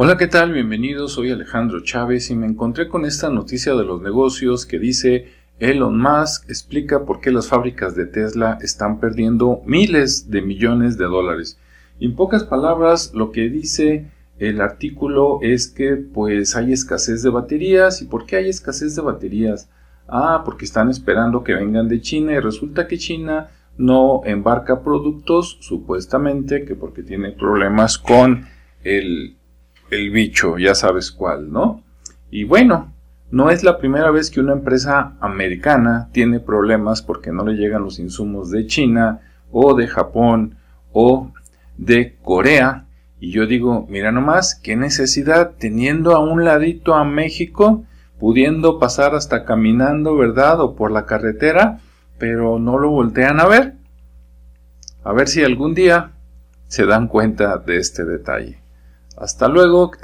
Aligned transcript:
Hola, 0.00 0.16
¿qué 0.16 0.28
tal? 0.28 0.52
Bienvenidos, 0.52 1.14
soy 1.14 1.32
Alejandro 1.32 1.82
Chávez 1.82 2.30
y 2.30 2.36
me 2.36 2.46
encontré 2.46 2.86
con 2.86 3.04
esta 3.04 3.30
noticia 3.30 3.74
de 3.74 3.82
los 3.82 4.00
negocios 4.00 4.64
que 4.64 4.78
dice 4.78 5.32
Elon 5.58 6.00
Musk 6.00 6.48
explica 6.48 7.04
por 7.04 7.20
qué 7.20 7.32
las 7.32 7.48
fábricas 7.48 7.96
de 7.96 8.06
Tesla 8.06 8.58
están 8.62 9.00
perdiendo 9.00 9.60
miles 9.66 10.30
de 10.30 10.40
millones 10.40 10.98
de 10.98 11.06
dólares. 11.06 11.58
en 11.98 12.14
pocas 12.14 12.44
palabras, 12.44 13.10
lo 13.12 13.32
que 13.32 13.48
dice 13.48 14.08
el 14.38 14.60
artículo 14.60 15.40
es 15.42 15.66
que 15.66 15.96
pues 15.96 16.54
hay 16.54 16.72
escasez 16.72 17.24
de 17.24 17.30
baterías. 17.30 18.00
¿Y 18.00 18.04
por 18.04 18.24
qué 18.24 18.36
hay 18.36 18.48
escasez 18.50 18.94
de 18.94 19.02
baterías? 19.02 19.68
Ah, 20.06 20.42
porque 20.44 20.64
están 20.64 20.90
esperando 20.90 21.42
que 21.42 21.54
vengan 21.54 21.88
de 21.88 22.00
China 22.00 22.34
y 22.34 22.38
resulta 22.38 22.86
que 22.86 22.98
China 22.98 23.48
no 23.76 24.20
embarca 24.24 24.80
productos, 24.84 25.58
supuestamente 25.60 26.64
que 26.64 26.76
porque 26.76 27.02
tiene 27.02 27.32
problemas 27.32 27.98
con 27.98 28.46
el 28.84 29.34
el 29.90 30.10
bicho, 30.10 30.58
ya 30.58 30.74
sabes 30.74 31.10
cuál, 31.10 31.52
¿no? 31.52 31.82
Y 32.30 32.44
bueno, 32.44 32.92
no 33.30 33.50
es 33.50 33.62
la 33.62 33.78
primera 33.78 34.10
vez 34.10 34.30
que 34.30 34.40
una 34.40 34.52
empresa 34.52 35.16
americana 35.20 36.08
tiene 36.12 36.40
problemas 36.40 37.02
porque 37.02 37.32
no 37.32 37.44
le 37.44 37.54
llegan 37.54 37.82
los 37.82 37.98
insumos 37.98 38.50
de 38.50 38.66
China 38.66 39.20
o 39.50 39.74
de 39.74 39.86
Japón 39.86 40.56
o 40.92 41.32
de 41.76 42.16
Corea. 42.22 42.86
Y 43.20 43.32
yo 43.32 43.46
digo, 43.46 43.86
mira 43.88 44.12
nomás, 44.12 44.54
qué 44.54 44.76
necesidad 44.76 45.52
teniendo 45.58 46.14
a 46.14 46.20
un 46.20 46.44
ladito 46.44 46.94
a 46.94 47.04
México, 47.04 47.84
pudiendo 48.18 48.78
pasar 48.78 49.14
hasta 49.14 49.44
caminando, 49.44 50.16
¿verdad? 50.16 50.60
O 50.60 50.74
por 50.74 50.90
la 50.90 51.04
carretera, 51.04 51.80
pero 52.18 52.58
no 52.58 52.78
lo 52.78 52.90
voltean 52.90 53.40
a 53.40 53.46
ver. 53.46 53.74
A 55.04 55.12
ver 55.12 55.28
si 55.28 55.44
algún 55.44 55.74
día 55.74 56.12
se 56.66 56.86
dan 56.86 57.08
cuenta 57.08 57.58
de 57.58 57.76
este 57.78 58.04
detalle. 58.04 58.67
Hasta 59.20 59.48
luego. 59.48 59.90